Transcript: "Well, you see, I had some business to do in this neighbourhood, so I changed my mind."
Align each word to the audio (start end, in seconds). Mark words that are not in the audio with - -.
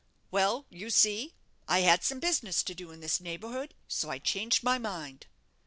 "Well, 0.31 0.65
you 0.71 0.89
see, 0.89 1.35
I 1.67 1.81
had 1.81 2.03
some 2.03 2.19
business 2.19 2.63
to 2.63 2.73
do 2.73 2.89
in 2.89 3.01
this 3.01 3.21
neighbourhood, 3.21 3.75
so 3.87 4.09
I 4.09 4.17
changed 4.17 4.63
my 4.63 4.79
mind." 4.79 5.27